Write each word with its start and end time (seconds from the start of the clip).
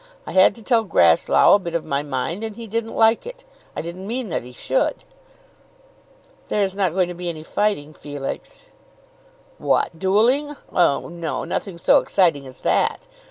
I 0.25 0.31
had 0.31 0.55
to 0.55 0.63
tell 0.63 0.83
Grasslough 0.83 1.53
a 1.53 1.59
bit 1.59 1.75
of 1.75 1.85
my 1.85 2.01
mind, 2.01 2.43
and 2.43 2.55
he 2.55 2.65
didn't 2.65 2.95
like 2.95 3.27
it. 3.27 3.43
I 3.75 3.83
didn't 3.83 4.07
mean 4.07 4.29
that 4.29 4.41
he 4.41 4.51
should." 4.51 5.03
"There 6.47 6.63
is 6.63 6.73
not 6.73 6.93
going 6.93 7.07
to 7.09 7.13
be 7.13 7.29
any 7.29 7.43
fighting, 7.43 7.93
Felix?" 7.93 8.63
"What, 9.59 9.99
duelling; 9.99 10.55
oh 10.73 11.07
no, 11.09 11.43
nothing 11.43 11.77
so 11.77 11.99
exciting 11.99 12.47
as 12.47 12.57
that. 12.65 13.05